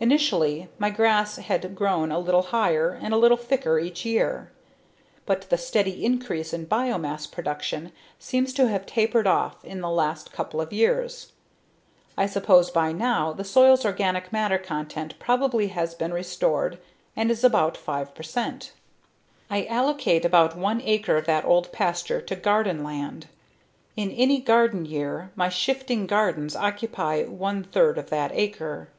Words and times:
Initially, 0.00 0.68
my 0.78 0.90
grass 0.90 1.36
had 1.36 1.74
grown 1.74 2.12
a 2.12 2.18
little 2.18 2.42
higher 2.42 2.90
and 2.90 3.14
a 3.14 3.16
little 3.16 3.38
thicker 3.38 3.78
each 3.78 4.04
year. 4.04 4.52
But 5.24 5.48
the 5.48 5.56
steady 5.56 6.04
increase 6.04 6.52
in 6.52 6.66
biomass 6.66 7.26
production 7.26 7.90
seems 8.18 8.52
to 8.52 8.68
have 8.68 8.84
tapered 8.84 9.26
off 9.26 9.64
in 9.64 9.80
the 9.80 9.88
last 9.88 10.30
couple 10.30 10.60
of 10.60 10.74
years. 10.74 11.32
I 12.18 12.26
suppose 12.26 12.70
by 12.70 12.92
now 12.92 13.32
the 13.32 13.44
soil's 13.44 13.86
organic 13.86 14.30
matter 14.30 14.58
content 14.58 15.18
probably 15.18 15.68
has 15.68 15.94
been 15.94 16.12
restored 16.12 16.76
and 17.16 17.30
is 17.30 17.42
about 17.42 17.78
5 17.78 18.14
percent. 18.14 18.72
I 19.48 19.64
allocate 19.64 20.26
about 20.26 20.54
one 20.54 20.82
acre 20.84 21.16
of 21.16 21.24
that 21.24 21.46
old 21.46 21.72
pasture 21.72 22.20
to 22.20 22.36
garden 22.36 22.84
land. 22.84 23.26
In 23.96 24.10
any 24.10 24.38
given 24.38 24.84
year 24.84 25.30
my 25.34 25.48
shifting 25.48 26.06
gardens 26.06 26.54
occupy 26.54 27.22
one 27.24 27.64
third 27.64 27.96
of 27.96 28.10
that 28.10 28.32
acre. 28.34 28.90